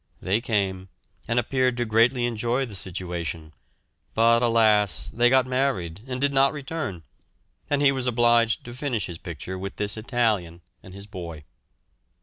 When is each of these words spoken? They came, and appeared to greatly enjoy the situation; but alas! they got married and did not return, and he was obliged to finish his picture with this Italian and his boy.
They 0.19 0.41
came, 0.41 0.89
and 1.27 1.37
appeared 1.37 1.77
to 1.77 1.85
greatly 1.85 2.25
enjoy 2.25 2.65
the 2.65 2.73
situation; 2.73 3.53
but 4.15 4.41
alas! 4.41 5.09
they 5.13 5.29
got 5.29 5.45
married 5.45 6.01
and 6.07 6.19
did 6.19 6.33
not 6.33 6.53
return, 6.53 7.03
and 7.69 7.83
he 7.83 7.91
was 7.91 8.07
obliged 8.07 8.65
to 8.65 8.73
finish 8.73 9.05
his 9.05 9.19
picture 9.19 9.59
with 9.59 9.75
this 9.75 9.97
Italian 9.97 10.61
and 10.81 10.95
his 10.95 11.05
boy. 11.05 11.43